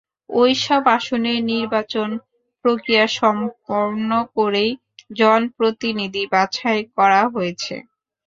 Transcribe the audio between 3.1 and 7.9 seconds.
সম্পন্ন করেই জনপ্রতিনিধি বাছাই করা হয়েছে।